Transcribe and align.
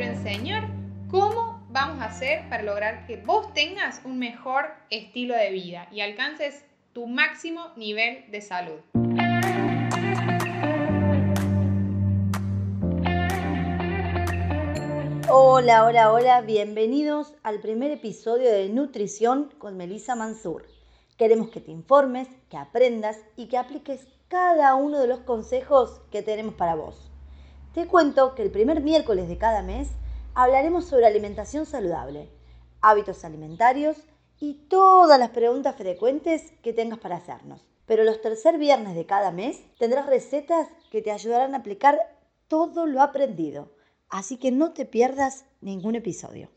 quiero 0.00 0.14
enseñar 0.14 0.66
cómo 1.10 1.62
vamos 1.68 2.00
a 2.00 2.06
hacer 2.06 2.48
para 2.48 2.62
lograr 2.62 3.06
que 3.06 3.18
vos 3.18 3.52
tengas 3.52 4.00
un 4.06 4.18
mejor 4.18 4.70
estilo 4.88 5.36
de 5.36 5.50
vida 5.50 5.88
y 5.92 6.00
alcances 6.00 6.64
tu 6.94 7.06
máximo 7.06 7.66
nivel 7.76 8.24
de 8.30 8.40
salud. 8.40 8.80
Hola, 15.28 15.84
hola, 15.84 16.12
hola, 16.12 16.40
bienvenidos 16.40 17.34
al 17.42 17.60
primer 17.60 17.90
episodio 17.90 18.50
de 18.50 18.70
Nutrición 18.70 19.50
con 19.58 19.76
Melissa 19.76 20.16
Mansur. 20.16 20.64
Queremos 21.18 21.50
que 21.50 21.60
te 21.60 21.72
informes, 21.72 22.26
que 22.48 22.56
aprendas 22.56 23.18
y 23.36 23.48
que 23.48 23.58
apliques 23.58 24.08
cada 24.28 24.74
uno 24.76 24.98
de 24.98 25.08
los 25.08 25.20
consejos 25.20 26.00
que 26.10 26.22
tenemos 26.22 26.54
para 26.54 26.74
vos. 26.74 27.09
Te 27.72 27.86
cuento 27.86 28.34
que 28.34 28.42
el 28.42 28.50
primer 28.50 28.80
miércoles 28.80 29.28
de 29.28 29.38
cada 29.38 29.62
mes 29.62 29.90
hablaremos 30.34 30.86
sobre 30.86 31.06
alimentación 31.06 31.66
saludable, 31.66 32.28
hábitos 32.80 33.24
alimentarios 33.24 33.96
y 34.40 34.54
todas 34.68 35.20
las 35.20 35.30
preguntas 35.30 35.76
frecuentes 35.76 36.52
que 36.62 36.72
tengas 36.72 36.98
para 36.98 37.18
hacernos. 37.18 37.64
Pero 37.86 38.02
los 38.02 38.20
tercer 38.20 38.58
viernes 38.58 38.96
de 38.96 39.06
cada 39.06 39.30
mes 39.30 39.62
tendrás 39.78 40.06
recetas 40.06 40.66
que 40.90 41.00
te 41.00 41.12
ayudarán 41.12 41.54
a 41.54 41.58
aplicar 41.58 41.96
todo 42.48 42.86
lo 42.86 43.02
aprendido. 43.02 43.70
Así 44.08 44.36
que 44.36 44.50
no 44.50 44.72
te 44.72 44.84
pierdas 44.84 45.44
ningún 45.60 45.94
episodio. 45.94 46.50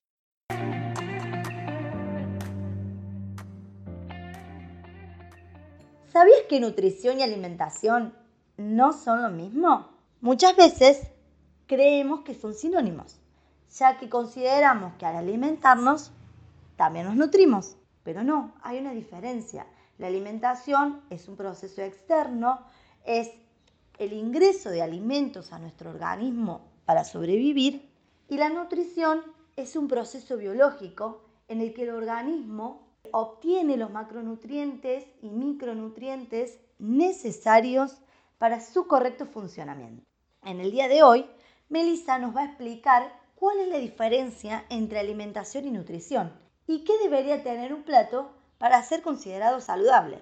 ¿Sabías 6.11 6.41
que 6.49 6.59
nutrición 6.59 7.19
y 7.19 7.21
alimentación 7.21 8.15
no 8.57 8.93
son 8.93 9.21
lo 9.21 9.29
mismo? 9.29 9.92
Muchas 10.23 10.55
veces 10.55 11.01
creemos 11.67 12.21
que 12.21 12.33
son 12.33 12.53
sinónimos, 12.53 13.19
ya 13.77 13.97
que 13.97 14.07
consideramos 14.07 14.93
que 14.93 15.05
al 15.05 15.17
alimentarnos 15.17 16.13
también 16.77 17.07
nos 17.07 17.17
nutrimos, 17.17 17.75
pero 18.03 18.23
no, 18.23 18.53
hay 18.61 18.79
una 18.79 18.93
diferencia. 18.93 19.67
La 19.97 20.07
alimentación 20.07 21.01
es 21.09 21.27
un 21.27 21.35
proceso 21.35 21.81
externo, 21.81 22.61
es 23.03 23.31
el 23.97 24.13
ingreso 24.13 24.69
de 24.69 24.81
alimentos 24.81 25.51
a 25.51 25.59
nuestro 25.59 25.89
organismo 25.89 26.71
para 26.85 27.03
sobrevivir 27.03 27.91
y 28.29 28.37
la 28.37 28.47
nutrición 28.47 29.23
es 29.57 29.75
un 29.75 29.89
proceso 29.89 30.37
biológico 30.37 31.25
en 31.49 31.59
el 31.59 31.73
que 31.73 31.83
el 31.83 31.89
organismo 31.89 32.87
obtiene 33.11 33.75
los 33.75 33.91
macronutrientes 33.91 35.03
y 35.21 35.31
micronutrientes 35.31 36.61
necesarios 36.79 37.97
para 38.37 38.61
su 38.61 38.87
correcto 38.87 39.25
funcionamiento. 39.25 40.12
En 40.45 40.59
el 40.59 40.71
día 40.71 40.89
de 40.89 41.03
hoy, 41.03 41.25
Melissa 41.69 42.19
nos 42.19 42.35
va 42.35 42.41
a 42.41 42.45
explicar 42.45 43.13
cuál 43.35 43.59
es 43.59 43.69
la 43.69 43.77
diferencia 43.77 44.65
entre 44.69 44.99
alimentación 44.99 45.65
y 45.65 45.71
nutrición 45.71 46.33
y 46.67 46.83
qué 46.83 46.91
debería 47.01 47.43
tener 47.43 47.73
un 47.73 47.83
plato 47.83 48.35
para 48.57 48.83
ser 48.83 49.01
considerado 49.01 49.61
saludable. 49.61 50.19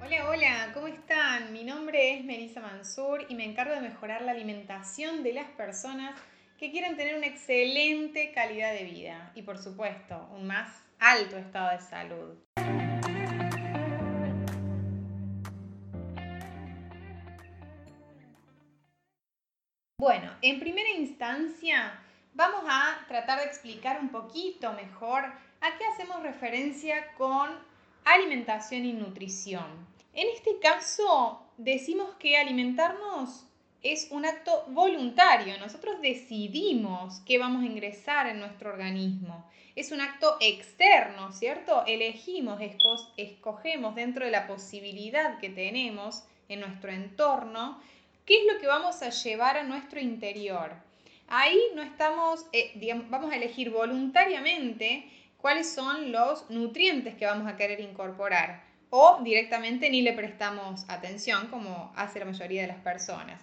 Hola, 0.00 0.28
hola, 0.28 0.70
¿cómo 0.74 0.86
están? 0.86 1.52
Mi 1.52 1.64
nombre 1.64 2.14
es 2.14 2.24
Melissa 2.24 2.60
Mansur 2.60 3.26
y 3.28 3.34
me 3.34 3.44
encargo 3.44 3.74
de 3.74 3.80
mejorar 3.80 4.22
la 4.22 4.30
alimentación 4.30 5.24
de 5.24 5.32
las 5.32 5.50
personas 5.50 6.14
que 6.56 6.70
quieren 6.70 6.96
tener 6.96 7.16
una 7.16 7.26
excelente 7.26 8.30
calidad 8.32 8.72
de 8.74 8.84
vida 8.84 9.32
y 9.34 9.42
por 9.42 9.58
supuesto 9.58 10.28
un 10.36 10.46
más 10.46 10.68
alto 11.00 11.36
estado 11.36 11.72
de 11.72 11.80
salud. 11.80 12.81
Bueno, 20.02 20.32
en 20.42 20.58
primera 20.58 20.90
instancia 20.90 21.96
vamos 22.34 22.64
a 22.66 23.04
tratar 23.06 23.38
de 23.38 23.44
explicar 23.44 24.00
un 24.00 24.08
poquito 24.08 24.72
mejor 24.72 25.22
a 25.22 25.78
qué 25.78 25.84
hacemos 25.84 26.24
referencia 26.24 27.12
con 27.16 27.50
alimentación 28.04 28.84
y 28.84 28.94
nutrición. 28.94 29.86
En 30.12 30.26
este 30.26 30.58
caso 30.58 31.46
decimos 31.56 32.16
que 32.18 32.36
alimentarnos 32.36 33.46
es 33.84 34.08
un 34.10 34.26
acto 34.26 34.64
voluntario. 34.70 35.56
Nosotros 35.60 36.00
decidimos 36.02 37.20
qué 37.24 37.38
vamos 37.38 37.62
a 37.62 37.66
ingresar 37.66 38.26
en 38.26 38.40
nuestro 38.40 38.70
organismo. 38.70 39.48
Es 39.76 39.92
un 39.92 40.00
acto 40.00 40.36
externo, 40.40 41.30
¿cierto? 41.30 41.84
Elegimos, 41.86 42.60
escogemos 43.16 43.94
dentro 43.94 44.24
de 44.24 44.32
la 44.32 44.48
posibilidad 44.48 45.38
que 45.38 45.48
tenemos 45.48 46.24
en 46.48 46.58
nuestro 46.58 46.90
entorno 46.90 47.80
¿Qué 48.24 48.38
es 48.38 48.52
lo 48.52 48.60
que 48.60 48.68
vamos 48.68 49.02
a 49.02 49.10
llevar 49.10 49.56
a 49.56 49.64
nuestro 49.64 49.98
interior? 49.98 50.70
Ahí 51.26 51.58
no 51.74 51.82
estamos, 51.82 52.46
eh, 52.52 52.70
vamos 53.08 53.32
a 53.32 53.36
elegir 53.36 53.70
voluntariamente 53.70 55.10
cuáles 55.38 55.72
son 55.72 56.12
los 56.12 56.48
nutrientes 56.48 57.16
que 57.16 57.26
vamos 57.26 57.52
a 57.52 57.56
querer 57.56 57.80
incorporar 57.80 58.62
o 58.90 59.18
directamente 59.24 59.90
ni 59.90 60.02
le 60.02 60.12
prestamos 60.12 60.84
atención 60.88 61.48
como 61.48 61.92
hace 61.96 62.20
la 62.20 62.26
mayoría 62.26 62.62
de 62.62 62.68
las 62.68 62.80
personas. 62.80 63.42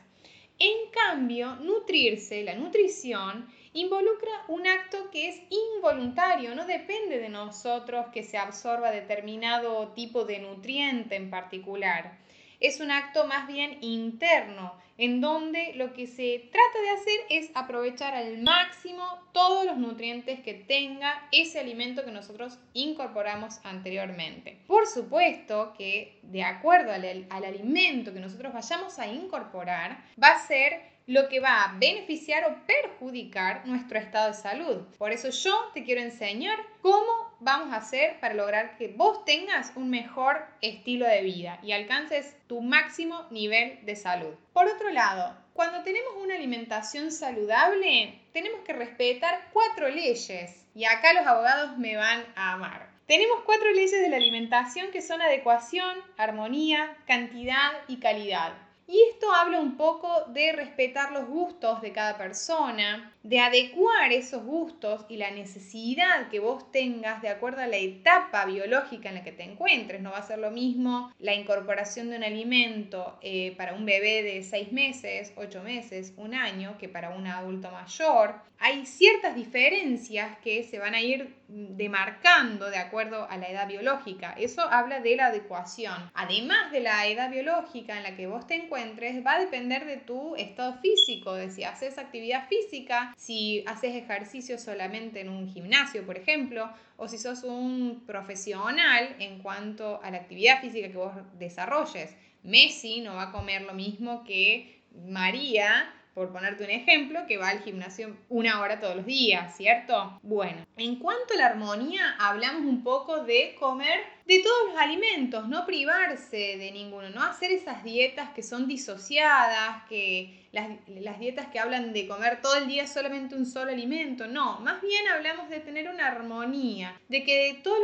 En 0.59 0.91
cambio, 0.91 1.57
nutrirse, 1.57 2.43
la 2.43 2.55
nutrición, 2.55 3.49
involucra 3.73 4.31
un 4.47 4.65
acto 4.65 5.09
que 5.11 5.27
es 5.27 5.41
involuntario, 5.75 6.55
no 6.55 6.65
depende 6.65 7.19
de 7.19 7.27
nosotros 7.27 8.05
que 8.13 8.23
se 8.23 8.37
absorba 8.37 8.91
determinado 8.91 9.89
tipo 9.89 10.23
de 10.23 10.39
nutriente 10.39 11.17
en 11.17 11.29
particular 11.29 12.17
es 12.59 12.79
un 12.79 12.91
acto 12.91 13.25
más 13.25 13.47
bien 13.47 13.77
interno, 13.81 14.73
en 14.97 15.21
donde 15.21 15.73
lo 15.75 15.93
que 15.93 16.07
se 16.07 16.49
trata 16.51 16.81
de 16.81 16.89
hacer 16.89 17.19
es 17.29 17.51
aprovechar 17.55 18.13
al 18.13 18.39
máximo 18.39 19.05
todos 19.31 19.65
los 19.65 19.77
nutrientes 19.77 20.41
que 20.41 20.53
tenga 20.53 21.27
ese 21.31 21.59
alimento 21.59 22.03
que 22.03 22.11
nosotros 22.11 22.59
incorporamos 22.73 23.59
anteriormente. 23.63 24.59
Por 24.67 24.87
supuesto 24.87 25.73
que 25.77 26.19
de 26.23 26.43
acuerdo 26.43 26.91
al, 26.91 27.25
al 27.29 27.45
alimento 27.45 28.13
que 28.13 28.19
nosotros 28.19 28.51
vayamos 28.51 28.99
a 28.99 29.07
incorporar, 29.07 30.03
va 30.21 30.31
a 30.31 30.39
ser 30.39 30.98
lo 31.09 31.27
que 31.27 31.39
va 31.39 31.63
a 31.63 31.73
beneficiar 31.79 32.43
o 32.45 32.67
perjudicar 32.67 33.65
nuestro 33.65 33.97
estado 33.97 34.27
de 34.27 34.35
salud. 34.35 34.85
Por 34.99 35.11
eso 35.11 35.29
yo 35.31 35.71
te 35.73 35.83
quiero 35.83 36.01
enseñar 36.01 36.59
cómo 36.83 37.35
vamos 37.39 37.73
a 37.73 37.77
hacer 37.77 38.19
para 38.19 38.35
lograr 38.35 38.77
que 38.77 38.89
vos 38.89 39.25
tengas 39.25 39.71
un 39.75 39.89
mejor 39.89 40.45
estilo 40.61 41.07
de 41.07 41.23
vida 41.23 41.57
y 41.63 41.71
alcances 41.71 42.37
tu 42.45 42.61
máximo 42.61 43.25
nivel 43.31 43.83
de 43.87 43.95
salud. 43.95 44.35
Por 44.53 44.67
otro 44.67 44.91
lado, 44.91 45.35
cuando 45.53 45.81
tenemos 45.81 46.13
una 46.21 46.35
alimentación 46.35 47.11
saludable, 47.11 48.21
tenemos 48.31 48.59
que 48.61 48.73
respetar 48.73 49.49
cuatro 49.51 49.89
leyes 49.89 50.63
y 50.75 50.85
acá 50.85 51.13
los 51.13 51.25
abogados 51.25 51.75
me 51.79 51.97
van 51.97 52.23
a 52.35 52.53
amar. 52.53 52.87
Tenemos 53.07 53.39
cuatro 53.47 53.71
leyes 53.71 53.99
de 53.99 54.09
la 54.09 54.17
alimentación 54.17 54.91
que 54.91 55.01
son 55.01 55.23
adecuación, 55.23 55.97
armonía, 56.17 56.95
cantidad 57.07 57.71
y 57.87 57.97
calidad. 57.97 58.53
Y 58.91 58.99
esto 59.11 59.31
habla 59.31 59.59
un 59.59 59.77
poco 59.77 60.23
de 60.29 60.51
respetar 60.51 61.11
los 61.11 61.27
gustos 61.27 61.79
de 61.79 61.93
cada 61.93 62.17
persona, 62.17 63.13
de 63.23 63.39
adecuar 63.39 64.13
esos 64.13 64.43
gustos 64.43 65.05
y 65.09 65.17
la 65.17 65.31
necesidad 65.31 66.29
que 66.29 66.39
vos 66.39 66.71
tengas 66.71 67.21
de 67.21 67.29
acuerdo 67.29 67.61
a 67.61 67.67
la 67.67 67.77
etapa 67.77 68.45
biológica 68.45 69.09
en 69.09 69.15
la 69.15 69.23
que 69.23 69.31
te 69.31 69.43
encuentres. 69.43 70.01
No 70.01 70.11
va 70.11 70.19
a 70.19 70.23
ser 70.23 70.39
lo 70.39 70.51
mismo 70.51 71.13
la 71.19 71.33
incorporación 71.33 72.09
de 72.09 72.17
un 72.17 72.23
alimento 72.23 73.19
eh, 73.21 73.53
para 73.57 73.73
un 73.73 73.85
bebé 73.85 74.23
de 74.23 74.43
6 74.43 74.71
meses, 74.71 75.33
8 75.35 75.63
meses, 75.63 76.13
un 76.17 76.33
año, 76.33 76.77
que 76.77 76.87
para 76.87 77.09
un 77.09 77.27
adulto 77.27 77.71
mayor. 77.71 78.35
Hay 78.61 78.85
ciertas 78.85 79.35
diferencias 79.35 80.37
que 80.39 80.63
se 80.63 80.79
van 80.79 80.93
a 80.93 81.01
ir 81.01 81.33
demarcando 81.47 82.69
de 82.69 82.77
acuerdo 82.77 83.25
a 83.29 83.37
la 83.37 83.47
edad 83.47 83.67
biológica. 83.67 84.35
Eso 84.37 84.61
habla 84.61 84.99
de 84.99 85.15
la 85.15 85.27
adecuación. 85.27 86.11
Además 86.13 86.71
de 86.71 86.81
la 86.81 87.07
edad 87.07 87.31
biológica 87.31 87.97
en 87.97 88.03
la 88.03 88.15
que 88.15 88.27
vos 88.27 88.45
te 88.47 88.55
encuentres, 88.55 89.25
va 89.25 89.35
a 89.35 89.39
depender 89.39 89.85
de 89.85 89.97
tu 89.97 90.35
estado 90.35 90.77
físico, 90.81 91.33
de 91.35 91.49
si 91.49 91.63
haces 91.63 91.97
actividad 91.97 92.47
física, 92.49 93.08
si 93.17 93.63
haces 93.67 93.95
ejercicio 93.95 94.57
solamente 94.57 95.21
en 95.21 95.29
un 95.29 95.47
gimnasio, 95.47 96.05
por 96.05 96.17
ejemplo, 96.17 96.69
o 96.97 97.07
si 97.07 97.17
sos 97.17 97.43
un 97.43 98.03
profesional 98.05 99.15
en 99.19 99.39
cuanto 99.39 100.01
a 100.03 100.11
la 100.11 100.17
actividad 100.17 100.61
física 100.61 100.89
que 100.89 100.97
vos 100.97 101.13
desarrolles. 101.37 102.15
Messi 102.43 103.01
no 103.01 103.15
va 103.15 103.23
a 103.23 103.31
comer 103.31 103.63
lo 103.63 103.73
mismo 103.73 104.23
que 104.23 104.81
María, 105.07 105.93
por 106.19 106.33
ponerte 106.33 106.65
un 106.65 106.69
ejemplo, 106.69 107.25
que 107.29 107.37
va 107.37 107.47
al 107.47 107.61
gimnasio 107.61 108.13
una 108.27 108.59
hora 108.59 108.81
todos 108.81 108.93
los 108.93 109.05
días, 109.05 109.55
¿cierto? 109.55 110.19
Bueno, 110.21 110.65
en 110.75 110.97
cuanto 110.97 111.33
a 111.33 111.37
la 111.37 111.45
armonía, 111.45 112.17
hablamos 112.19 112.63
un 112.63 112.83
poco 112.83 113.23
de 113.23 113.55
comer 113.57 114.01
de 114.25 114.43
todos 114.43 114.67
los 114.67 114.77
alimentos, 114.77 115.47
no 115.47 115.65
privarse 115.65 116.57
de 116.57 116.71
ninguno, 116.73 117.09
no 117.09 117.23
hacer 117.23 117.53
esas 117.53 117.85
dietas 117.85 118.31
que 118.31 118.43
son 118.43 118.67
disociadas, 118.67 119.87
que 119.87 120.47
las, 120.51 121.19
dietas 121.19 121.47
que 121.47 121.59
hablan 121.59 121.93
de 121.93 122.07
comer 122.07 122.41
todo 122.41 122.55
el 122.55 122.67
día 122.67 122.85
solamente 122.85 123.35
un 123.35 123.45
solo 123.45 123.71
alimento, 123.71 124.27
no, 124.27 124.59
más 124.59 124.81
bien 124.81 125.07
hablamos 125.07 125.49
de 125.49 125.59
tener 125.59 125.89
una 125.89 126.07
armonía, 126.07 126.99
de 127.07 127.23
que 127.23 127.53
de 127.53 127.53
todos 127.61 127.79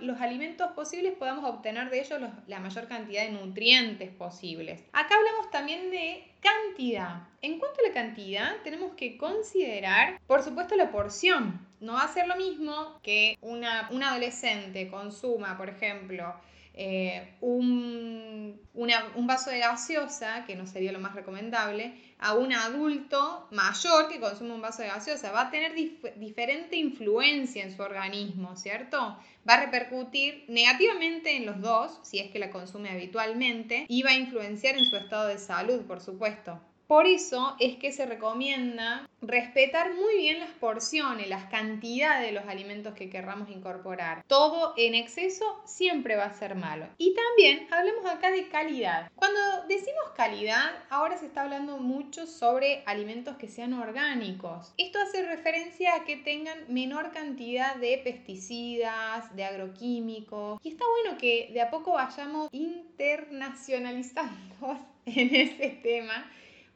los, 0.00 0.20
alimentos 0.20 0.72
posibles 0.72 1.14
podamos 1.14 1.44
obtener 1.44 1.90
de 1.90 2.00
ellos 2.00 2.20
la 2.46 2.58
mayor 2.58 2.88
cantidad 2.88 3.24
de 3.24 3.32
nutrientes 3.32 4.10
posibles. 4.10 4.82
Acá 4.92 5.14
hablamos 5.14 5.50
también 5.50 5.90
de 5.90 6.24
cantidad. 6.46 7.28
En 7.42 7.58
cuanto 7.58 7.80
a 7.80 7.88
la 7.88 7.94
cantidad, 7.94 8.56
tenemos 8.62 8.94
que 8.94 9.16
considerar, 9.16 10.20
por 10.26 10.42
supuesto, 10.42 10.76
la 10.76 10.90
porción. 10.90 11.66
No 11.80 11.94
va 11.94 12.02
a 12.02 12.12
ser 12.12 12.26
lo 12.26 12.36
mismo 12.36 13.00
que 13.02 13.36
una, 13.40 13.88
un 13.90 14.02
adolescente 14.02 14.88
consuma, 14.88 15.56
por 15.56 15.68
ejemplo, 15.68 16.34
eh, 16.74 17.34
un, 17.40 18.05
un, 19.14 19.26
vaso 19.26 19.50
de 19.50 19.58
gaseosa, 19.58 20.44
que 20.46 20.56
no 20.56 20.66
sería 20.66 20.92
lo 20.92 20.98
más 20.98 21.14
recomendable, 21.14 21.94
a 22.18 22.34
un 22.34 22.52
adulto 22.52 23.48
mayor 23.50 24.08
que 24.08 24.20
consume 24.20 24.52
un 24.52 24.62
vaso 24.62 24.82
de 24.82 24.88
gaseosa. 24.88 25.32
Va 25.32 25.42
a 25.42 25.50
tener 25.50 25.74
diferente 26.16 26.76
influencia 26.76 27.62
en 27.62 27.74
su 27.74 27.82
organismo, 27.82 28.56
¿cierto? 28.56 29.18
Va 29.48 29.54
a 29.54 29.64
repercutir 29.64 30.44
negativamente 30.48 31.36
en 31.36 31.46
los 31.46 31.60
dos, 31.60 31.98
si 32.02 32.18
es 32.18 32.30
que 32.30 32.38
la 32.38 32.50
consume 32.50 32.90
habitualmente, 32.90 33.86
y 33.88 34.02
va 34.02 34.10
a 34.10 34.16
influenciar 34.16 34.76
en 34.76 34.84
su 34.84 34.96
estado 34.96 35.28
de 35.28 35.38
salud, 35.38 35.82
por 35.82 36.00
supuesto. 36.00 36.60
Por 36.86 37.06
eso 37.06 37.56
es 37.58 37.76
que 37.76 37.92
se 37.92 38.06
recomienda 38.06 39.08
respetar 39.20 39.94
muy 39.94 40.18
bien 40.18 40.38
las 40.38 40.50
porciones, 40.50 41.28
las 41.28 41.46
cantidades 41.46 42.26
de 42.26 42.32
los 42.32 42.46
alimentos 42.46 42.94
que 42.94 43.10
querramos 43.10 43.50
incorporar. 43.50 44.22
Todo 44.28 44.74
en 44.76 44.94
exceso 44.94 45.60
siempre 45.64 46.14
va 46.14 46.26
a 46.26 46.34
ser 46.34 46.54
malo. 46.54 46.86
Y 46.98 47.14
también 47.14 47.66
hablemos 47.72 48.06
acá 48.06 48.30
de 48.30 48.48
calidad. 48.48 49.10
Cuando 49.16 49.40
decimos 49.68 50.04
calidad, 50.16 50.70
ahora 50.88 51.18
se 51.18 51.26
está 51.26 51.42
hablando 51.42 51.78
mucho 51.78 52.26
sobre 52.26 52.84
alimentos 52.86 53.36
que 53.36 53.48
sean 53.48 53.72
orgánicos. 53.72 54.72
Esto 54.76 55.00
hace 55.00 55.26
referencia 55.26 55.96
a 55.96 56.04
que 56.04 56.16
tengan 56.16 56.66
menor 56.68 57.10
cantidad 57.10 57.74
de 57.76 57.98
pesticidas, 57.98 59.34
de 59.34 59.44
agroquímicos. 59.44 60.60
Y 60.62 60.68
está 60.68 60.84
bueno 61.02 61.18
que 61.18 61.50
de 61.52 61.62
a 61.62 61.70
poco 61.70 61.94
vayamos 61.94 62.48
internacionalizando 62.52 64.78
en 65.06 65.34
ese 65.34 65.80
tema 65.82 66.30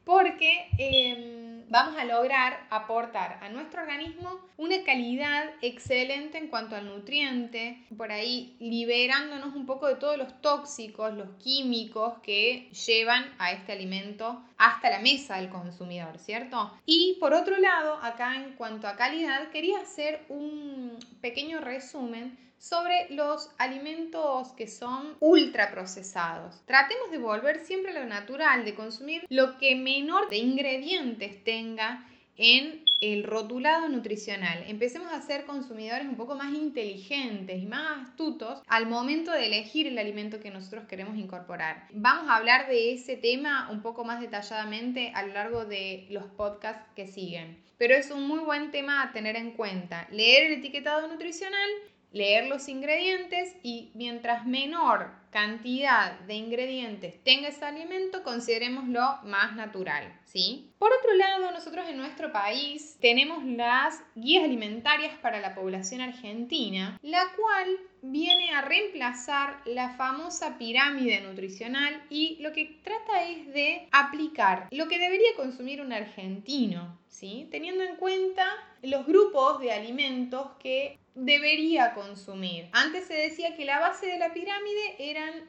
porque 0.05 0.69
em, 0.79 1.65
vamos 1.69 1.97
a 1.97 2.05
lograr 2.05 2.67
aportar 2.71 3.39
a 3.43 3.49
nuestro 3.49 3.83
organismo 3.83 4.41
una 4.57 4.83
calidad 4.85 5.51
excelente 5.63 6.37
en 6.39 6.49
cuanto 6.49 6.75
al 6.75 6.87
nutriente, 6.87 7.79
por 7.97 8.11
ahí 8.11 8.57
liberándonos 8.59 9.55
un 9.55 9.67
poco 9.67 9.87
de 9.87 9.95
todos 9.95 10.19
los 10.19 10.41
tóxicos, 10.43 11.15
los 11.15 11.29
químicos 11.39 12.15
que 12.23 12.69
llevan 12.87 13.25
a 13.39 13.53
este 13.53 13.73
alimento 13.73 14.43
hasta 14.59 14.91
la 14.91 14.99
mesa 14.99 15.37
del 15.37 15.49
consumidor, 15.49 16.19
¿cierto? 16.19 16.77
Y 16.85 17.17
por 17.21 17.33
otro 17.33 17.57
lado, 17.59 17.99
acá 18.03 18.35
en 18.35 18.55
cuanto 18.55 18.89
a 18.89 18.97
calidad, 18.97 19.51
quería 19.51 19.81
hacer 19.81 20.25
un 20.29 20.99
pequeño 21.21 21.61
resumen 21.61 22.50
sobre 22.61 23.07
los 23.09 23.51
alimentos 23.57 24.53
que 24.53 24.69
son 24.69 25.17
ultraprocesados. 25.19 26.61
Tratemos 26.67 27.11
de 27.11 27.17
volver 27.19 27.65
siempre 27.65 27.91
a 27.93 28.01
lo 28.01 28.07
natural, 28.07 28.67
de 28.67 28.75
consumir 28.75 29.25
lo 29.31 29.57
que 29.59 29.75
menor 29.75 30.29
de 30.29 30.37
ingredientes 30.37 31.43
tenga 31.43 32.07
en 32.37 32.85
el 33.01 33.25
rotulado 33.25 33.89
nutricional. 33.89 34.65
Empecemos 34.67 35.11
a 35.13 35.23
ser 35.23 35.47
consumidores 35.47 36.07
un 36.07 36.17
poco 36.17 36.35
más 36.35 36.53
inteligentes 36.53 37.63
y 37.63 37.67
más 37.67 38.09
astutos 38.09 38.63
al 38.67 38.87
momento 38.87 39.31
de 39.33 39.47
elegir 39.47 39.87
el 39.87 39.99
alimento 39.99 40.41
que 40.41 40.51
nosotros 40.51 40.85
queremos 40.87 41.17
incorporar. 41.17 41.87
Vamos 41.93 42.29
a 42.29 42.37
hablar 42.37 42.69
de 42.69 42.93
ese 42.93 43.17
tema 43.17 43.69
un 43.71 43.81
poco 43.81 44.05
más 44.05 44.21
detalladamente 44.21 45.13
a 45.15 45.23
lo 45.23 45.33
largo 45.33 45.65
de 45.65 46.07
los 46.11 46.25
podcasts 46.25 46.87
que 46.95 47.07
siguen. 47.07 47.63
Pero 47.79 47.95
es 47.95 48.11
un 48.11 48.27
muy 48.27 48.41
buen 48.41 48.71
tema 48.71 49.03
a 49.03 49.13
tener 49.13 49.37
en 49.37 49.53
cuenta. 49.53 50.07
Leer 50.11 50.53
el 50.53 50.59
etiquetado 50.59 51.09
nutricional 51.09 51.71
leer 52.13 52.47
los 52.47 52.69
ingredientes 52.69 53.55
y 53.63 53.91
mientras 53.95 54.47
menor 54.47 55.20
cantidad 55.31 56.19
de 56.21 56.35
ingredientes 56.35 57.23
tenga 57.25 57.49
ese 57.49 57.65
alimento, 57.65 58.23
considerémoslo 58.23 59.19
más 59.25 59.55
natural, 59.55 60.21
¿sí? 60.25 60.73
Por 60.79 60.93
otro 60.93 61.15
lado, 61.15 61.53
nosotros 61.53 61.89
en 61.89 61.97
nuestro 61.97 62.33
país 62.33 62.97
tenemos 63.01 63.45
las 63.45 64.03
guías 64.15 64.45
alimentarias 64.45 65.17
para 65.19 65.41
la 65.41 65.55
población 65.55 66.01
argentina, 66.01 66.99
la 67.03 67.25
cual 67.37 67.77
viene 68.03 68.51
a 68.53 68.63
reemplazar 68.63 69.61
la 69.67 69.91
famosa 69.91 70.57
pirámide 70.59 71.21
nutricional 71.21 72.03
y 72.09 72.39
lo 72.41 72.53
que 72.53 72.81
trata 72.83 73.29
es 73.29 73.53
de 73.53 73.89
aplicar 73.93 74.69
lo 74.71 74.89
que 74.89 74.99
debería 74.99 75.35
consumir 75.37 75.81
un 75.81 75.93
argentino, 75.93 76.99
¿sí? 77.09 77.49
Teniendo 77.51 77.85
en 77.85 77.97
cuenta 77.97 78.47
los 78.83 79.07
grupos 79.07 79.61
de 79.61 79.73
alimentos 79.73 80.53
que 80.59 80.99
debería 81.15 81.93
consumir. 81.95 82.69
Antes 82.73 83.07
se 83.07 83.15
decía 83.15 83.57
que 83.57 83.65
la 83.65 83.81
base 83.81 84.07
de 84.07 84.19
la 84.19 84.33
pirámide 84.33 84.97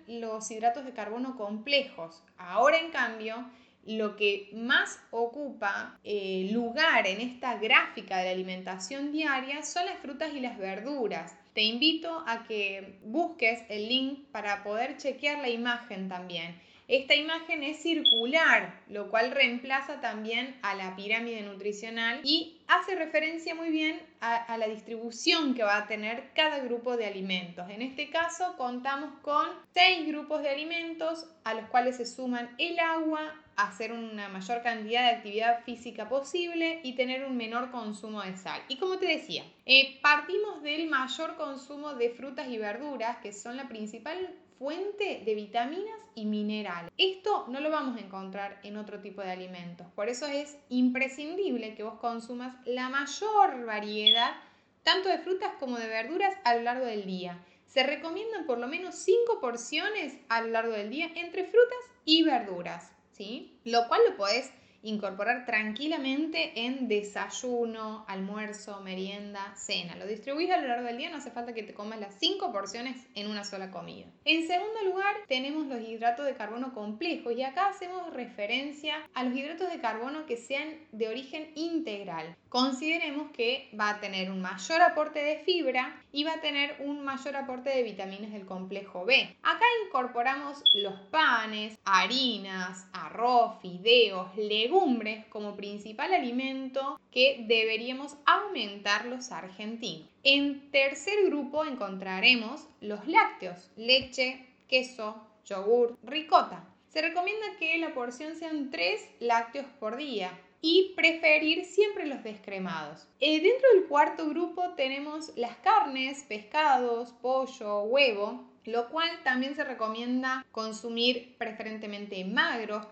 los 0.08 0.50
hidratos 0.52 0.86
de 0.86 0.94
carbono 0.94 1.38
complejos. 1.38 2.24
Ahora, 2.38 2.78
en 2.78 2.92
cambio, 2.92 3.46
lo 3.86 4.16
que 4.16 4.50
más 4.54 5.00
ocupa 5.10 6.00
eh, 6.04 6.50
lugar 6.52 7.08
en 7.08 7.20
esta 7.20 7.58
gráfica 7.58 8.18
de 8.18 8.26
la 8.26 8.32
alimentación 8.32 9.12
diaria 9.12 9.64
son 9.64 9.86
las 9.86 9.98
frutas 10.00 10.34
y 10.34 10.40
las 10.40 10.58
verduras. 10.58 11.36
Te 11.54 11.64
invito 11.64 12.24
a 12.28 12.44
que 12.44 13.00
busques 13.04 13.64
el 13.70 13.90
link 13.90 14.28
para 14.32 14.64
poder 14.64 14.98
chequear 14.98 15.40
la 15.40 15.50
imagen 15.50 16.08
también. 16.08 16.56
Esta 16.92 17.16
imagen 17.16 17.64
es 17.64 17.82
circular, 17.82 18.82
lo 18.90 19.10
cual 19.10 19.32
reemplaza 19.32 20.02
también 20.02 20.60
a 20.62 20.76
la 20.76 20.94
pirámide 20.98 21.42
nutricional 21.42 22.20
y 22.26 22.60
hace 22.68 22.96
referencia 22.96 23.56
muy 23.56 23.70
bien 23.70 23.98
a, 24.20 24.58
la 24.58 24.68
distribución 24.68 25.56
que 25.56 25.64
va 25.64 25.78
a 25.78 25.88
tener 25.88 26.32
cada 26.36 26.60
grupo 26.60 26.98
de 26.98 27.06
alimentos. 27.06 27.70
En 27.70 27.82
este 27.82 28.10
caso 28.10 28.58
contamos 28.58 29.10
con 29.22 29.48
seis 29.74 30.06
grupos 30.06 30.42
de 30.44 30.50
alimentos 30.50 31.28
a 31.46 31.54
los 31.54 31.64
cuales 31.70 31.96
se 31.96 32.06
suman 32.06 32.54
el 32.58 32.78
agua, 32.78 33.36
hacer 33.56 33.94
una 33.94 34.28
mayor 34.28 34.62
cantidad 34.62 35.04
de 35.04 35.16
actividad 35.16 35.64
física 35.64 36.10
posible 36.10 36.82
y 36.84 36.96
tener 36.96 37.24
un 37.24 37.38
menor 37.38 37.72
consumo 37.72 38.22
de 38.22 38.36
sal. 38.36 38.62
Y 38.68 38.76
como 38.76 38.98
te 38.98 39.06
decía, 39.06 39.46
eh, 39.66 39.98
partimos 40.02 40.62
del 40.62 40.90
mayor 40.90 41.38
consumo 41.38 41.94
de 41.94 42.10
frutas 42.10 42.50
y 42.50 42.58
verduras, 42.58 43.16
que 43.20 43.32
son 43.32 43.56
la 43.56 43.70
principal 43.70 44.18
fuente 44.62 45.24
de 45.26 45.34
vitaminas 45.34 46.00
y 46.14 46.26
minerales. 46.26 46.92
Esto 46.96 47.48
no 47.48 47.62
lo 47.62 47.72
vamos 47.72 47.98
a 47.98 48.06
encontrar 48.06 48.60
en 48.62 48.78
otro 48.78 49.00
tipo 49.00 49.24
de 49.24 49.32
alimentos. 49.32 49.88
Por 49.96 50.08
eso 50.08 50.28
es 50.28 50.56
imprescindible 50.70 51.74
que 51.74 51.82
vos 51.82 51.96
consumas 51.96 52.56
la 52.66 52.88
mayor 52.88 53.66
variedad 53.66 54.36
tanto 54.84 55.10
de 55.10 55.18
frutas 55.18 55.54
como 55.60 55.80
de 55.80 55.88
verduras 55.88 56.36
a 56.44 56.54
lo 56.54 56.62
largo 56.62 56.86
del 56.86 57.08
día. 57.08 57.44
Se 57.66 57.82
recomiendan 57.82 58.46
por 58.46 58.60
lo 58.60 58.68
menos 58.68 58.94
5 58.98 59.40
porciones 59.42 60.16
a 60.30 60.42
lo 60.42 60.50
largo 60.50 60.74
del 60.74 60.92
día 60.92 61.10
entre 61.16 61.46
frutas 61.46 61.80
y 62.06 62.22
verduras, 62.22 62.92
¿sí? 63.14 63.58
Lo 63.64 63.88
cual 63.88 64.02
lo 64.08 64.16
podés 64.16 64.52
incorporar 64.84 65.46
tranquilamente 65.46 66.66
en 66.66 66.88
desayuno, 66.88 68.06
almuerzo, 68.08 68.82
merienda, 68.82 69.54
cena. 69.56 69.96
Lo 69.96 70.06
distribuís 70.06 70.50
a 70.52 70.58
lo 70.58 70.68
largo 70.68 70.88
del 70.88 70.98
día, 70.98 71.10
no 71.10 71.18
hace 71.18 71.32
falta 71.32 71.54
que 71.54 71.64
te 71.64 71.74
comas 71.74 72.00
las 72.00 72.16
5 72.20 72.52
porciones 72.52 73.08
en 73.16 73.30
una 73.30 73.44
sola 73.44 73.72
comida. 73.72 74.08
En 74.26 74.48
segundo 74.48 74.84
lugar, 74.86 75.16
tenemos 75.28 75.68
los 75.68 75.82
hidratos 75.82 76.26
de 76.26 76.36
carbono 76.36 76.74
complejos 76.74 77.34
y 77.34 77.44
acá 77.44 77.68
hacemos 77.70 78.14
referencia 78.14 78.96
a 79.14 79.24
los 79.24 79.36
hidratos 79.36 79.72
de 79.72 79.80
carbono 79.80 80.26
que 80.26 80.38
sean 80.38 80.70
de 80.92 81.08
origen 81.08 81.52
integral. 81.56 82.36
Consideremos 82.52 83.32
que 83.32 83.70
va 83.80 83.92
a 83.92 84.00
tener 84.02 84.30
un 84.30 84.42
mayor 84.42 84.82
aporte 84.82 85.24
de 85.24 85.38
fibra 85.38 86.04
y 86.12 86.26
va 86.26 86.34
a 86.34 86.42
tener 86.42 86.76
un 86.80 87.02
mayor 87.02 87.38
aporte 87.38 87.70
de 87.70 87.82
vitaminas 87.82 88.34
del 88.34 88.46
complejo 88.46 89.06
B. 89.06 89.34
Acá 89.42 89.64
incorporamos 89.86 90.62
los 90.74 91.00
panes, 91.12 91.80
harinas, 91.86 92.88
arroz, 92.92 93.62
fideos, 93.62 94.36
legumbres, 94.36 95.26
como 95.28 95.56
principal 95.56 96.14
alimento 96.14 97.00
que 97.10 97.46
deberíamos 97.48 98.18
aumentar 98.26 99.06
los 99.06 99.32
argentinos. 99.32 100.10
En 100.24 100.72
tercer 100.72 101.28
grupo 101.28 101.64
encontraremos 101.64 102.68
los 102.82 103.08
lácteos, 103.08 103.72
leche, 103.78 104.46
queso, 104.68 105.26
yogur, 105.46 105.98
ricota. 106.04 106.66
Se 106.90 107.02
recomienda 107.02 107.46
que 107.58 107.78
la 107.78 107.94
porción 107.94 108.36
sean 108.36 108.72
3 108.72 109.08
lácteos 109.22 109.68
por 109.80 109.96
día 109.96 110.38
y 110.62 110.94
preferir 110.96 111.66
siempre 111.66 112.06
los 112.06 112.24
descremados. 112.24 113.08
Eh, 113.20 113.42
dentro 113.42 113.68
del 113.74 113.88
cuarto 113.88 114.28
grupo 114.30 114.74
tenemos 114.76 115.34
las 115.36 115.56
carnes, 115.58 116.24
pescados, 116.28 117.14
pollo, 117.22 117.82
huevo, 117.84 118.52
lo 118.66 118.90
cual 118.90 119.10
también 119.24 119.56
se 119.56 119.64
recomienda 119.64 120.46
consumir 120.52 121.36
preferentemente 121.38 122.24
magros, 122.26 122.86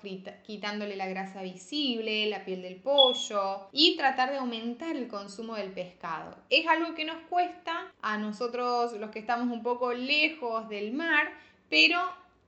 quitándole 0.43 0.95
la 0.95 1.07
grasa 1.07 1.43
visible, 1.43 2.25
la 2.27 2.43
piel 2.43 2.63
del 2.63 2.77
pollo 2.77 3.69
y 3.71 3.95
tratar 3.95 4.31
de 4.31 4.37
aumentar 4.37 4.95
el 4.95 5.07
consumo 5.07 5.55
del 5.55 5.71
pescado. 5.71 6.35
Es 6.49 6.67
algo 6.67 6.95
que 6.95 7.05
nos 7.05 7.21
cuesta 7.29 7.91
a 8.01 8.17
nosotros 8.17 8.93
los 8.93 9.11
que 9.11 9.19
estamos 9.19 9.55
un 9.55 9.61
poco 9.61 9.93
lejos 9.93 10.67
del 10.69 10.91
mar, 10.91 11.31
pero 11.69 11.99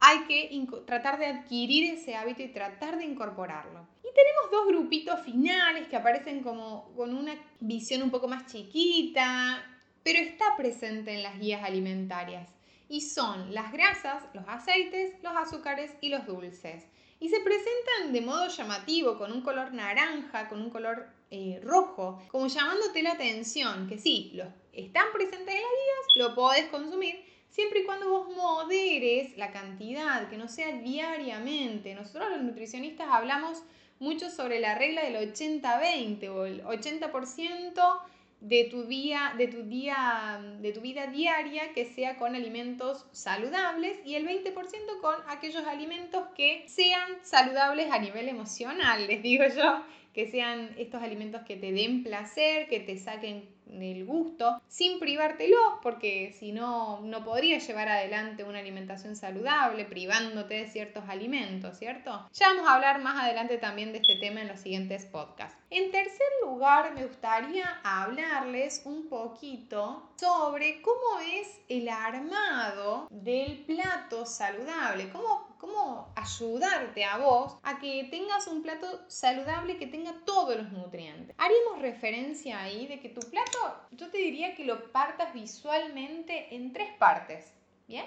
hay 0.02 0.22
que 0.26 0.68
tratar 0.88 1.20
de 1.20 1.28
adquirir 1.28 1.94
ese 1.94 2.16
hábito 2.16 2.42
y 2.42 2.48
tratar 2.48 2.98
de 2.98 3.06
incorporarlo. 3.06 3.88
Y 4.00 4.14
tenemos 4.14 4.52
dos 4.52 4.68
grupitos 4.68 5.22
finales 5.22 5.88
que 5.88 5.96
aparecen 5.96 6.42
como 6.42 6.92
con 6.96 7.16
una 7.16 7.36
visión 7.60 8.02
un 8.02 8.10
poco 8.10 8.28
más 8.28 8.52
chiquita, 8.52 9.64
pero 10.04 10.20
está 10.20 10.58
presente 10.58 11.14
en 11.14 11.22
las 11.22 11.40
guías 11.40 11.64
alimentarias 11.64 12.50
y 12.90 13.02
son 13.02 13.54
las 13.54 13.72
grasas, 13.72 14.24
los 14.34 14.44
aceites, 14.48 15.14
los 15.22 15.34
azúcares 15.36 15.92
y 16.02 16.10
los 16.10 16.26
dulces. 16.26 16.84
y 17.20 17.30
se 17.30 17.40
presentan 17.40 18.12
de 18.14 18.22
modo 18.22 18.48
llamativo, 18.48 19.20
con 19.20 19.32
un 19.32 19.42
color 19.42 19.72
naranja, 19.74 20.50
con 20.50 20.60
un 20.60 20.72
color 20.72 21.08
eh, 21.30 21.62
rojo, 21.64 22.20
como 22.32 22.48
llamándote 22.48 23.04
la 23.04 23.12
atención, 23.12 23.88
que 23.88 24.00
sí, 24.00 24.32
los 24.34 24.48
están 24.74 25.06
presentes 25.14 25.54
en 25.54 25.62
las 25.62 25.72
guías, 25.72 26.16
lo 26.16 26.34
podés 26.34 26.66
consumir, 26.70 27.24
siempre 27.52 27.82
y 27.82 27.86
cuando 27.86 28.10
vos 28.10 28.36
moderes 28.36 29.38
la 29.38 29.52
cantidad, 29.52 30.28
que 30.30 30.38
no 30.38 30.48
sea 30.48 30.72
diariamente. 30.78 31.94
Nosotros 31.94 32.30
los 32.32 32.42
nutricionistas 32.42 33.08
hablamos 33.12 33.62
mucho 34.00 34.32
sobre 34.32 34.60
la 34.60 34.76
regla 34.76 35.04
del 35.04 35.32
80-20 35.32 36.30
o 36.30 36.46
el 36.46 36.64
80% 36.64 38.02
de 38.40 38.64
tu 38.64 38.86
día, 38.86 39.34
de 39.38 39.48
tu 39.48 39.62
día, 39.64 40.42
de 40.62 40.72
tu 40.72 40.82
vida 40.82 41.06
diaria 41.06 41.74
que 41.74 41.86
sea 41.86 42.18
con 42.18 42.36
alimentos 42.36 43.06
saludables 43.12 44.00
y 44.04 44.16
el 44.16 44.28
20% 44.28 45.00
con 45.00 45.16
aquellos 45.28 45.64
alimentos 45.68 46.24
que 46.36 46.66
sean 46.68 47.20
saludables 47.22 47.92
a 47.92 48.00
nivel 48.00 48.28
emocional, 48.28 49.06
les 49.06 49.22
digo 49.22 49.44
yo, 49.56 49.84
que 50.14 50.30
sean 50.30 50.72
estos 50.78 51.02
alimentos 51.02 51.42
que 51.44 51.56
te 51.56 51.72
den 51.72 52.04
placer, 52.04 52.68
que 52.68 52.80
te 52.80 52.98
saquen 52.98 53.50
el 53.80 54.06
gusto, 54.06 54.62
sin 54.68 55.00
privártelo, 55.00 55.80
porque 55.82 56.36
si 56.38 56.52
no, 56.52 57.00
no 57.02 57.24
podrías 57.24 57.66
llevar 57.66 57.88
adelante 57.88 58.44
una 58.44 58.60
alimentación 58.60 59.16
saludable, 59.16 59.86
privándote 59.86 60.56
de 60.56 60.68
ciertos 60.68 61.06
alimentos, 61.08 61.78
¿cierto? 61.78 62.28
Ya 62.34 62.50
vamos 62.50 62.68
a 62.68 62.76
hablar 62.76 63.02
más 63.02 63.24
adelante 63.24 63.58
también 63.58 63.94
de 63.94 64.00
este 64.00 64.18
tema 64.20 64.42
en 64.42 64.50
los 64.50 64.60
siguientes 64.60 65.06
podcasts. 65.06 65.58
En 65.70 65.92
tercer 65.92 66.28
lugar, 66.44 66.94
me 66.94 67.06
gustaría 67.06 67.80
hablarles 67.84 68.82
un 68.84 69.08
poquito 69.08 70.12
sobre 70.18 70.82
cómo 70.82 71.20
es 71.22 71.62
el 71.70 71.88
armado 71.88 73.08
del 73.10 73.60
plato 73.60 74.26
saludable, 74.26 75.10
cómo 75.10 75.51
cómo 75.62 76.12
ayudarte 76.16 77.06
a 77.06 77.18
vos 77.18 77.56
a 77.62 77.80
que 77.80 78.08
tengas 78.10 78.48
un 78.48 78.64
plato 78.64 79.06
saludable 79.08 79.78
que 79.78 79.86
tenga 79.86 80.12
todos 80.26 80.58
los 80.58 80.72
nutrientes. 80.72 81.36
Haríamos 81.38 81.80
referencia 81.80 82.60
ahí 82.60 82.88
de 82.88 83.00
que 83.00 83.10
tu 83.10 83.22
plato, 83.30 83.60
yo 83.92 84.10
te 84.10 84.18
diría 84.18 84.56
que 84.56 84.66
lo 84.66 84.92
partas 84.92 85.34
visualmente 85.36 86.56
en 86.56 86.74
tres 86.74 86.90
partes, 86.98 87.54
¿bien? 87.88 88.06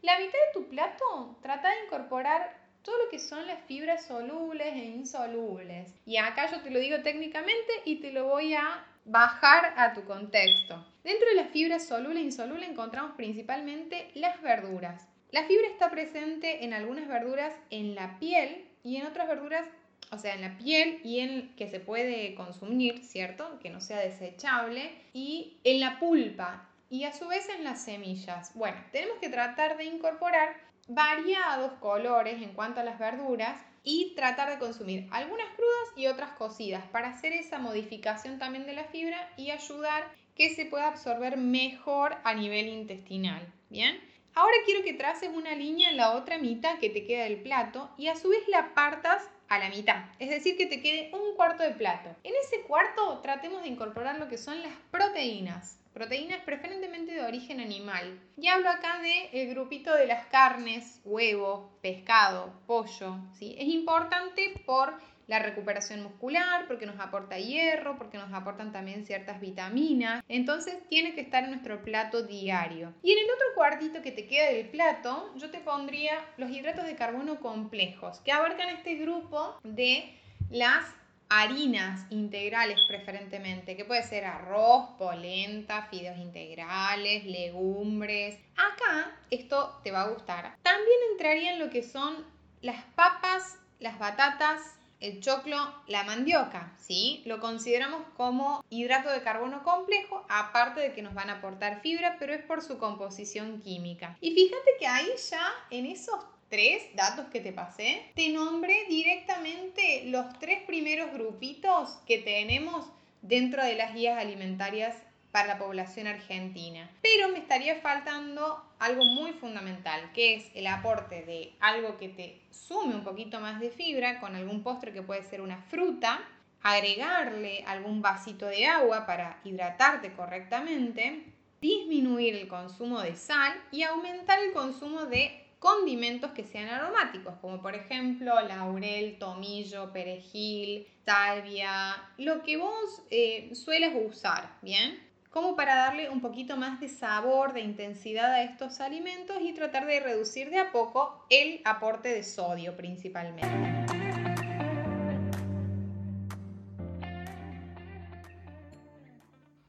La 0.00 0.16
mitad 0.18 0.32
de 0.32 0.52
tu 0.54 0.68
plato 0.68 1.36
trata 1.42 1.70
de 1.70 1.84
incorporar 1.86 2.56
todo 2.82 2.96
lo 2.98 3.10
que 3.10 3.18
son 3.18 3.48
las 3.48 3.60
fibras 3.64 4.06
solubles 4.06 4.72
e 4.72 4.84
insolubles. 4.84 5.92
Y 6.06 6.18
acá 6.18 6.50
yo 6.50 6.60
te 6.62 6.70
lo 6.70 6.78
digo 6.78 7.02
técnicamente 7.02 7.72
y 7.84 7.96
te 7.96 8.12
lo 8.12 8.26
voy 8.26 8.54
a 8.54 8.86
bajar 9.04 9.74
a 9.76 9.92
tu 9.92 10.04
contexto. 10.04 10.86
Dentro 11.02 11.28
de 11.28 11.34
las 11.34 11.50
fibras 11.50 11.86
solubles 11.86 12.18
e 12.18 12.26
insolubles 12.26 12.68
encontramos 12.68 13.12
principalmente 13.16 14.12
las 14.14 14.40
verduras. 14.40 15.11
La 15.32 15.44
fibra 15.44 15.66
está 15.66 15.90
presente 15.90 16.62
en 16.62 16.74
algunas 16.74 17.08
verduras 17.08 17.54
en 17.70 17.94
la 17.94 18.18
piel 18.18 18.68
y 18.84 18.96
en 18.96 19.06
otras 19.06 19.26
verduras, 19.26 19.66
o 20.10 20.18
sea, 20.18 20.34
en 20.34 20.42
la 20.42 20.58
piel 20.58 21.00
y 21.04 21.20
en 21.20 21.56
que 21.56 21.68
se 21.68 21.80
puede 21.80 22.34
consumir, 22.34 23.02
¿cierto? 23.02 23.58
Que 23.60 23.70
no 23.70 23.80
sea 23.80 23.98
desechable 23.98 24.92
y 25.14 25.56
en 25.64 25.80
la 25.80 25.98
pulpa 25.98 26.68
y 26.90 27.04
a 27.04 27.14
su 27.14 27.28
vez 27.28 27.48
en 27.48 27.64
las 27.64 27.82
semillas. 27.82 28.52
Bueno, 28.54 28.76
tenemos 28.92 29.16
que 29.20 29.30
tratar 29.30 29.78
de 29.78 29.84
incorporar 29.84 30.54
variados 30.86 31.72
colores 31.80 32.42
en 32.42 32.52
cuanto 32.52 32.80
a 32.80 32.84
las 32.84 32.98
verduras 32.98 33.58
y 33.84 34.14
tratar 34.14 34.50
de 34.50 34.58
consumir 34.58 35.08
algunas 35.10 35.48
crudas 35.56 35.96
y 35.96 36.08
otras 36.08 36.32
cocidas 36.32 36.84
para 36.88 37.08
hacer 37.08 37.32
esa 37.32 37.58
modificación 37.58 38.38
también 38.38 38.66
de 38.66 38.74
la 38.74 38.84
fibra 38.84 39.32
y 39.38 39.50
ayudar 39.50 40.12
que 40.36 40.50
se 40.54 40.66
pueda 40.66 40.88
absorber 40.88 41.38
mejor 41.38 42.16
a 42.22 42.34
nivel 42.34 42.68
intestinal. 42.68 43.50
Bien, 43.70 43.98
Ahora 44.34 44.56
quiero 44.64 44.82
que 44.82 44.94
traces 44.94 45.28
una 45.28 45.54
línea 45.54 45.90
en 45.90 45.98
la 45.98 46.12
otra 46.12 46.38
mitad 46.38 46.78
que 46.78 46.88
te 46.88 47.04
queda 47.04 47.24
del 47.24 47.42
plato 47.42 47.90
y 47.98 48.08
a 48.08 48.16
su 48.16 48.30
vez 48.30 48.48
la 48.48 48.72
partas 48.74 49.28
a 49.48 49.58
la 49.58 49.68
mitad, 49.68 50.06
es 50.18 50.30
decir, 50.30 50.56
que 50.56 50.64
te 50.64 50.80
quede 50.80 51.10
un 51.12 51.36
cuarto 51.36 51.62
de 51.62 51.72
plato. 51.72 52.08
En 52.24 52.32
ese 52.42 52.62
cuarto 52.62 53.18
tratemos 53.18 53.62
de 53.62 53.68
incorporar 53.68 54.18
lo 54.18 54.28
que 54.28 54.38
son 54.38 54.62
las 54.62 54.72
proteínas, 54.90 55.78
proteínas 55.92 56.40
preferentemente 56.40 57.12
de 57.12 57.22
origen 57.22 57.60
animal. 57.60 58.18
Y 58.38 58.48
hablo 58.48 58.70
acá 58.70 59.00
del 59.02 59.28
el 59.32 59.50
grupito 59.50 59.94
de 59.94 60.06
las 60.06 60.24
carnes, 60.28 61.02
huevo, 61.04 61.70
pescado, 61.82 62.54
pollo. 62.66 63.16
¿sí? 63.38 63.54
Es 63.58 63.68
importante 63.68 64.54
por 64.64 64.94
la 65.32 65.38
recuperación 65.38 66.02
muscular, 66.02 66.66
porque 66.66 66.84
nos 66.84 67.00
aporta 67.00 67.38
hierro, 67.38 67.96
porque 67.96 68.18
nos 68.18 68.30
aportan 68.34 68.70
también 68.70 69.06
ciertas 69.06 69.40
vitaminas. 69.40 70.22
Entonces 70.28 70.76
tiene 70.90 71.14
que 71.14 71.22
estar 71.22 71.42
en 71.42 71.52
nuestro 71.52 71.82
plato 71.82 72.22
diario. 72.22 72.92
Y 73.02 73.12
en 73.12 73.18
el 73.18 73.24
otro 73.24 73.46
cuartito 73.54 74.02
que 74.02 74.12
te 74.12 74.26
queda 74.26 74.52
del 74.52 74.68
plato, 74.68 75.32
yo 75.36 75.50
te 75.50 75.60
pondría 75.60 76.22
los 76.36 76.50
hidratos 76.50 76.84
de 76.84 76.96
carbono 76.96 77.40
complejos, 77.40 78.20
que 78.20 78.30
abarcan 78.30 78.68
este 78.68 78.96
grupo 78.96 79.58
de 79.64 80.14
las 80.50 80.84
harinas 81.30 82.04
integrales 82.10 82.78
preferentemente, 82.86 83.74
que 83.74 83.86
puede 83.86 84.02
ser 84.02 84.26
arroz, 84.26 84.90
polenta, 84.98 85.86
fideos 85.90 86.18
integrales, 86.18 87.24
legumbres. 87.24 88.38
Acá 88.54 89.16
esto 89.30 89.80
te 89.82 89.92
va 89.92 90.02
a 90.02 90.08
gustar. 90.10 90.56
También 90.62 90.98
entrarían 91.12 91.58
lo 91.58 91.70
que 91.70 91.82
son 91.82 92.16
las 92.60 92.84
papas, 92.96 93.58
las 93.78 93.98
batatas, 93.98 94.78
el 95.02 95.20
choclo, 95.20 95.58
la 95.88 96.04
mandioca, 96.04 96.72
¿sí? 96.78 97.22
Lo 97.26 97.40
consideramos 97.40 98.02
como 98.16 98.64
hidrato 98.70 99.10
de 99.10 99.22
carbono 99.22 99.64
complejo, 99.64 100.24
aparte 100.28 100.80
de 100.80 100.92
que 100.92 101.02
nos 101.02 101.12
van 101.12 101.28
a 101.28 101.38
aportar 101.38 101.80
fibra, 101.82 102.16
pero 102.20 102.32
es 102.32 102.42
por 102.44 102.62
su 102.62 102.78
composición 102.78 103.60
química. 103.60 104.16
Y 104.20 104.32
fíjate 104.32 104.70
que 104.78 104.86
ahí 104.86 105.08
ya 105.28 105.52
en 105.70 105.86
esos 105.86 106.24
tres 106.48 106.84
datos 106.94 107.26
que 107.32 107.40
te 107.40 107.52
pasé, 107.52 108.12
te 108.14 108.28
nombré 108.28 108.84
directamente 108.88 110.04
los 110.06 110.38
tres 110.38 110.62
primeros 110.64 111.12
grupitos 111.12 111.98
que 112.06 112.18
tenemos 112.18 112.86
dentro 113.22 113.64
de 113.64 113.74
las 113.74 113.94
guías 113.94 114.18
alimentarias 114.18 114.96
para 115.32 115.48
la 115.48 115.58
población 115.58 116.06
argentina. 116.06 116.88
Pero 117.00 117.30
me 117.30 117.38
estaría 117.38 117.80
faltando 117.80 118.62
algo 118.78 119.04
muy 119.04 119.32
fundamental, 119.32 120.12
que 120.12 120.34
es 120.34 120.50
el 120.54 120.66
aporte 120.66 121.22
de 121.22 121.54
algo 121.58 121.96
que 121.96 122.10
te 122.10 122.40
sume 122.50 122.94
un 122.94 123.02
poquito 123.02 123.40
más 123.40 123.58
de 123.58 123.70
fibra 123.70 124.20
con 124.20 124.36
algún 124.36 124.62
postre 124.62 124.92
que 124.92 125.02
puede 125.02 125.24
ser 125.24 125.40
una 125.40 125.62
fruta, 125.62 126.20
agregarle 126.62 127.64
algún 127.66 128.02
vasito 128.02 128.46
de 128.46 128.66
agua 128.66 129.06
para 129.06 129.40
hidratarte 129.44 130.12
correctamente, 130.12 131.24
disminuir 131.60 132.36
el 132.36 132.48
consumo 132.48 133.00
de 133.00 133.16
sal 133.16 133.52
y 133.70 133.82
aumentar 133.82 134.38
el 134.38 134.52
consumo 134.52 135.06
de 135.06 135.42
condimentos 135.58 136.32
que 136.32 136.44
sean 136.44 136.68
aromáticos, 136.68 137.34
como 137.40 137.62
por 137.62 137.74
ejemplo 137.74 138.34
laurel, 138.40 139.16
tomillo, 139.18 139.92
perejil, 139.92 140.88
salvia, 141.06 142.10
lo 142.18 142.42
que 142.42 142.56
vos 142.56 143.02
eh, 143.10 143.48
sueles 143.54 143.92
usar, 143.94 144.58
¿bien? 144.60 145.11
Como 145.32 145.56
para 145.56 145.74
darle 145.74 146.10
un 146.10 146.20
poquito 146.20 146.58
más 146.58 146.78
de 146.78 146.88
sabor, 146.88 147.54
de 147.54 147.62
intensidad 147.62 148.30
a 148.32 148.42
estos 148.42 148.80
alimentos 148.80 149.38
y 149.40 149.54
tratar 149.54 149.86
de 149.86 149.98
reducir 149.98 150.50
de 150.50 150.58
a 150.58 150.70
poco 150.70 151.24
el 151.30 151.62
aporte 151.64 152.10
de 152.10 152.22
sodio 152.22 152.76
principalmente. 152.76 153.48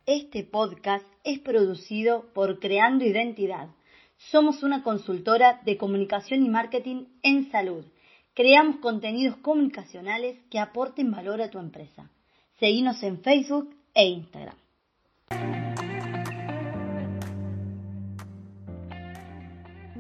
Este 0.05 0.43
podcast 0.43 1.05
es 1.24 1.39
producido 1.39 2.25
por 2.34 2.60
Creando 2.60 3.05
Identidad. 3.05 3.70
Somos 4.17 4.63
una 4.63 4.84
consultora 4.84 5.62
de 5.63 5.77
comunicación 5.77 6.46
y 6.46 6.50
marketing 6.50 7.05
en 7.24 7.50
salud. 7.51 7.86
Creamos 8.34 8.77
contenidos 8.77 9.38
comunicacionales 9.38 10.38
que 10.51 10.60
aporten 10.60 11.10
valor 11.10 11.41
a 11.41 11.50
tu 11.50 11.60
empresa. 11.60 12.12
Seguimos 12.60 13.01
en 13.03 13.22
Facebook 13.22 13.74
e 13.93 14.08
Instagram. 14.08 14.62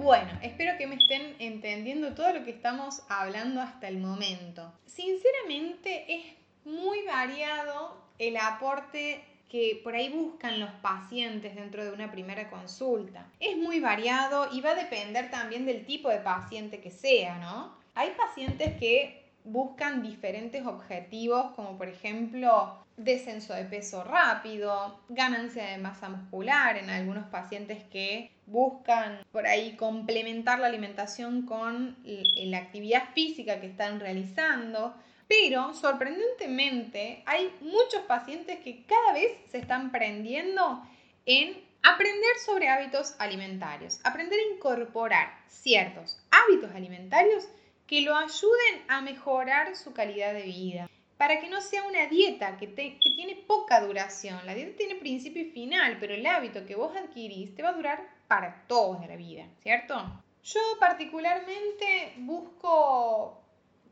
Bueno, 0.03 0.37
espero 0.41 0.77
que 0.77 0.85
me 0.85 0.95
estén 0.95 1.33
entendiendo 1.39 2.13
todo 2.13 2.33
lo 2.33 2.43
que 2.43 2.51
estamos 2.51 3.03
hablando 3.07 3.61
hasta 3.61 3.87
el 3.87 3.99
momento. 3.99 4.69
Sinceramente 4.85 6.13
es 6.13 6.25
muy 6.65 7.05
variado 7.05 7.95
el 8.19 8.35
aporte 8.35 9.23
que 9.47 9.79
por 9.81 9.95
ahí 9.95 10.09
buscan 10.09 10.59
los 10.59 10.71
pacientes 10.81 11.55
dentro 11.55 11.85
de 11.85 11.93
una 11.93 12.11
primera 12.11 12.49
consulta. 12.49 13.31
Es 13.39 13.55
muy 13.55 13.79
variado 13.79 14.49
y 14.51 14.59
va 14.59 14.71
a 14.71 14.75
depender 14.75 15.31
también 15.31 15.65
del 15.65 15.85
tipo 15.85 16.09
de 16.09 16.19
paciente 16.19 16.81
que 16.81 16.91
sea, 16.91 17.37
¿no? 17.37 17.73
Hay 17.95 18.09
pacientes 18.11 18.77
que 18.77 19.23
buscan 19.45 20.03
diferentes 20.03 20.65
objetivos 20.65 21.51
como 21.55 21.77
por 21.77 21.87
ejemplo 21.87 22.82
descenso 22.97 23.53
de 23.53 23.65
peso 23.65 24.03
rápido, 24.03 24.99
ganancia 25.09 25.65
de 25.65 25.77
masa 25.77 26.09
muscular 26.09 26.77
en 26.77 26.89
algunos 26.89 27.25
pacientes 27.27 27.83
que 27.91 28.31
buscan 28.45 29.25
por 29.31 29.47
ahí 29.47 29.75
complementar 29.75 30.59
la 30.59 30.67
alimentación 30.67 31.43
con 31.45 31.97
la 32.03 32.57
actividad 32.57 33.13
física 33.13 33.59
que 33.59 33.67
están 33.67 33.99
realizando. 33.99 34.95
Pero 35.27 35.73
sorprendentemente 35.73 37.23
hay 37.25 37.51
muchos 37.61 38.01
pacientes 38.07 38.59
que 38.59 38.83
cada 38.85 39.13
vez 39.13 39.31
se 39.49 39.57
están 39.57 39.91
prendiendo 39.91 40.83
en 41.25 41.63
aprender 41.81 42.37
sobre 42.45 42.69
hábitos 42.69 43.15
alimentarios, 43.19 43.99
aprender 44.03 44.39
a 44.39 44.55
incorporar 44.55 45.33
ciertos 45.47 46.21
hábitos 46.31 46.71
alimentarios 46.75 47.47
que 47.87 48.01
lo 48.01 48.15
ayuden 48.15 48.83
a 48.87 49.01
mejorar 49.01 49.75
su 49.75 49.93
calidad 49.93 50.33
de 50.33 50.43
vida. 50.43 50.89
Para 51.23 51.39
que 51.39 51.47
no 51.47 51.61
sea 51.61 51.83
una 51.83 52.05
dieta 52.07 52.57
que, 52.57 52.67
tiene 52.67 53.45
poca 53.47 53.79
duración. 53.79 54.45
La 54.45 54.53
dieta 54.53 54.75
tiene 54.75 54.95
principio 54.95 55.41
y 55.41 55.51
final, 55.51 55.95
pero 55.97 56.13
el 56.13 56.25
hábito 56.25 56.65
que 56.65 56.75
vos 56.75 56.93
adquirís 56.97 57.55
te 57.55 57.63
va 57.63 57.69
a 57.69 57.77
durar 57.77 58.09
para 58.27 58.65
toda 58.67 59.07
la 59.07 59.15
vida, 59.15 59.45
¿cierto? 59.61 59.95
Yo 60.43 60.59
particularmente 60.81 62.15
busco 62.17 63.41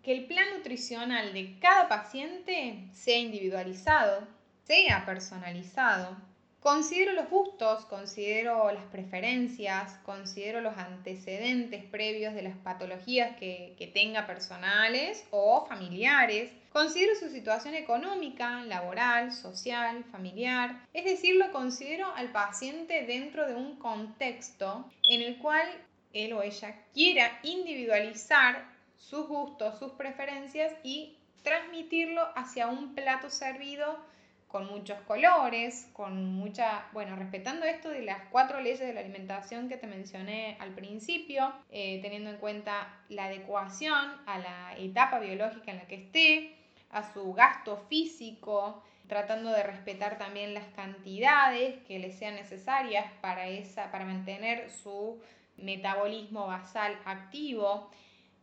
que 0.03 0.11
el 0.11 0.25
plan 0.25 0.45
nutricional 0.57 1.31
de 1.31 1.57
cada 1.59 1.87
paciente 1.87 2.89
sea 2.91 3.19
individualizado, 3.19 4.27
sea 4.65 5.05
personalizado. 5.05 6.17
Considero 6.61 7.13
los 7.13 7.27
gustos, 7.27 7.85
considero 7.85 8.71
las 8.71 8.83
preferencias, 8.85 9.97
considero 10.05 10.61
los 10.61 10.77
antecedentes 10.77 11.83
previos 11.85 12.35
de 12.35 12.43
las 12.43 12.55
patologías 12.55 13.35
que, 13.37 13.73
que, 13.79 13.87
tenga 13.87 14.27
personales 14.27 15.25
o 15.31 15.65
familiares. 15.65 16.51
Considero 16.71 17.15
su 17.15 17.29
situación 17.29 17.73
económica, 17.73 18.63
laboral, 18.65 19.33
social, 19.33 20.03
familiar. 20.11 20.85
Es 20.93 21.05
decir, 21.05 21.33
lo 21.37 21.51
considero 21.51 22.13
al 22.13 22.31
paciente 22.31 23.07
dentro 23.07 23.47
de 23.47 23.55
un 23.55 23.77
contexto 23.77 24.87
en 25.09 25.23
el 25.23 25.39
cual 25.39 25.67
él 26.13 26.31
o 26.33 26.43
ella 26.43 26.75
quiera 26.93 27.39
individualizar 27.41 28.65
sus 28.97 29.27
gustos, 29.27 29.79
sus 29.79 29.93
preferencias 29.93 30.73
y 30.83 31.17
transmitirlo 31.41 32.21
hacia 32.35 32.67
un 32.67 32.93
plato 32.93 33.31
servido 33.31 34.10
con 34.51 34.67
muchos 34.67 34.99
colores, 35.01 35.89
con 35.93 36.25
mucha, 36.25 36.85
bueno, 36.91 37.15
respetando 37.15 37.65
esto 37.65 37.89
de 37.89 38.01
las 38.01 38.21
cuatro 38.31 38.59
leyes 38.59 38.79
de 38.79 38.93
la 38.93 38.99
alimentación 38.99 39.69
que 39.69 39.77
te 39.77 39.87
mencioné 39.87 40.57
al 40.59 40.71
principio, 40.71 41.53
eh, 41.71 41.99
teniendo 42.01 42.29
en 42.29 42.37
cuenta 42.37 43.01
la 43.07 43.25
adecuación 43.25 44.11
a 44.25 44.39
la 44.39 44.75
etapa 44.77 45.19
biológica 45.19 45.71
en 45.71 45.77
la 45.77 45.87
que 45.87 45.95
esté, 45.95 46.55
a 46.89 47.13
su 47.13 47.33
gasto 47.33 47.77
físico, 47.89 48.83
tratando 49.07 49.51
de 49.51 49.63
respetar 49.63 50.17
también 50.17 50.53
las 50.53 50.67
cantidades 50.75 51.77
que 51.87 51.99
le 51.99 52.11
sean 52.11 52.35
necesarias 52.35 53.05
para, 53.21 53.47
esa, 53.47 53.89
para 53.91 54.03
mantener 54.03 54.69
su 54.69 55.21
metabolismo 55.55 56.47
basal 56.47 56.97
activo 57.05 57.89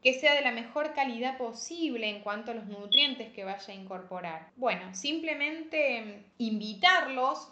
que 0.03 0.15
sea 0.15 0.35
de 0.35 0.43
la 0.43 0.53
mejor 0.53 0.95
calidad 0.95 1.37
posible 1.39 2.09
en 2.09 2.21
cuanto 2.21 2.53
a 2.53 2.55
los 2.55 2.67
nutrientes 2.67 3.33
que 3.33 3.45
vaya 3.45 3.73
a 3.73 3.77
incorporar. 3.77 4.51
Bueno, 4.57 4.95
simplemente 4.95 6.25
invitarlos 6.39 7.51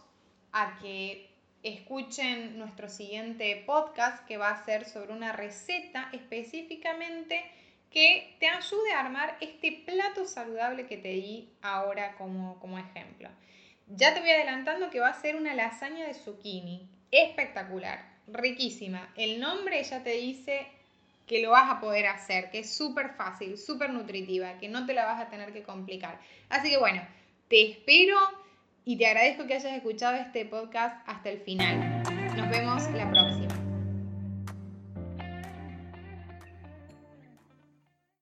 a 0.52 0.78
que 0.80 1.28
escuchen 1.62 2.58
nuestro 2.58 2.88
siguiente 2.88 3.64
podcast 3.66 4.24
que 4.26 4.36
va 4.36 4.50
a 4.50 4.64
ser 4.64 4.84
sobre 4.84 5.12
una 5.12 5.32
receta 5.32 6.08
específicamente 6.12 7.42
que 7.90 8.36
te 8.38 8.48
ayude 8.48 8.92
a 8.92 9.00
armar 9.00 9.36
este 9.40 9.82
plato 9.84 10.26
saludable 10.26 10.86
que 10.86 10.96
te 10.96 11.08
di 11.08 11.50
ahora 11.62 12.14
como, 12.16 12.60
como 12.60 12.78
ejemplo. 12.78 13.28
Ya 13.88 14.14
te 14.14 14.20
voy 14.20 14.30
adelantando 14.30 14.90
que 14.90 15.00
va 15.00 15.08
a 15.08 15.20
ser 15.20 15.36
una 15.36 15.54
lasaña 15.54 16.06
de 16.06 16.14
zucchini. 16.14 16.88
Espectacular, 17.10 18.04
riquísima. 18.26 19.12
El 19.16 19.40
nombre 19.40 19.82
ya 19.82 20.02
te 20.02 20.10
dice 20.10 20.66
que 21.26 21.42
lo 21.42 21.50
vas 21.50 21.70
a 21.70 21.80
poder 21.80 22.06
hacer, 22.06 22.50
que 22.50 22.60
es 22.60 22.74
súper 22.74 23.10
fácil, 23.14 23.58
súper 23.58 23.90
nutritiva, 23.90 24.58
que 24.58 24.68
no 24.68 24.86
te 24.86 24.94
la 24.94 25.04
vas 25.04 25.20
a 25.20 25.28
tener 25.28 25.52
que 25.52 25.62
complicar. 25.62 26.20
Así 26.48 26.70
que 26.70 26.78
bueno, 26.78 27.02
te 27.48 27.70
espero 27.70 28.16
y 28.84 28.96
te 28.96 29.06
agradezco 29.06 29.46
que 29.46 29.54
hayas 29.54 29.72
escuchado 29.72 30.16
este 30.16 30.44
podcast 30.46 30.96
hasta 31.06 31.30
el 31.30 31.40
final. 31.40 32.02
Nos 32.36 32.48
vemos 32.50 32.82
la 32.92 33.10
próxima. 33.10 33.45